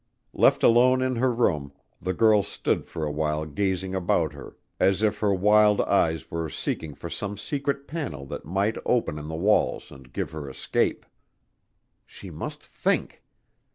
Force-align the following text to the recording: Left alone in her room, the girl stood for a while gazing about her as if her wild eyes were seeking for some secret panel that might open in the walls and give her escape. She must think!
Left 0.33 0.63
alone 0.63 1.03
in 1.03 1.17
her 1.17 1.31
room, 1.31 1.73
the 2.01 2.11
girl 2.11 2.41
stood 2.41 2.87
for 2.87 3.05
a 3.05 3.11
while 3.11 3.45
gazing 3.45 3.93
about 3.93 4.33
her 4.33 4.57
as 4.79 5.03
if 5.03 5.19
her 5.19 5.31
wild 5.31 5.79
eyes 5.81 6.31
were 6.31 6.49
seeking 6.49 6.95
for 6.95 7.07
some 7.07 7.37
secret 7.37 7.87
panel 7.87 8.25
that 8.25 8.43
might 8.43 8.77
open 8.83 9.19
in 9.19 9.27
the 9.27 9.35
walls 9.35 9.91
and 9.91 10.11
give 10.11 10.31
her 10.31 10.49
escape. 10.49 11.05
She 12.07 12.31
must 12.31 12.65
think! 12.65 13.21